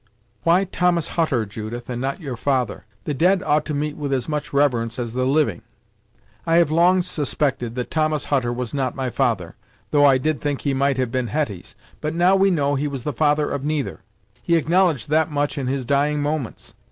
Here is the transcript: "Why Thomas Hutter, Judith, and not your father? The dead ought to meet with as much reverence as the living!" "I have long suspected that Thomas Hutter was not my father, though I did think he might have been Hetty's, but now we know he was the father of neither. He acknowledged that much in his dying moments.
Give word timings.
"Why 0.41 0.63
Thomas 0.63 1.09
Hutter, 1.09 1.45
Judith, 1.45 1.87
and 1.87 2.01
not 2.01 2.19
your 2.19 2.35
father? 2.35 2.85
The 3.03 3.13
dead 3.13 3.43
ought 3.43 3.65
to 3.65 3.75
meet 3.75 3.95
with 3.95 4.11
as 4.11 4.27
much 4.27 4.51
reverence 4.51 4.97
as 4.97 5.13
the 5.13 5.25
living!" 5.27 5.61
"I 6.43 6.55
have 6.55 6.71
long 6.71 7.03
suspected 7.03 7.75
that 7.75 7.91
Thomas 7.91 8.25
Hutter 8.25 8.51
was 8.51 8.73
not 8.73 8.95
my 8.95 9.11
father, 9.11 9.53
though 9.91 10.03
I 10.05 10.17
did 10.17 10.41
think 10.41 10.61
he 10.61 10.73
might 10.73 10.97
have 10.97 11.11
been 11.11 11.27
Hetty's, 11.27 11.75
but 11.99 12.15
now 12.15 12.35
we 12.35 12.49
know 12.49 12.73
he 12.73 12.87
was 12.87 13.03
the 13.03 13.13
father 13.13 13.47
of 13.51 13.63
neither. 13.63 13.99
He 14.41 14.55
acknowledged 14.55 15.07
that 15.11 15.29
much 15.29 15.55
in 15.55 15.67
his 15.67 15.85
dying 15.85 16.19
moments. 16.19 16.73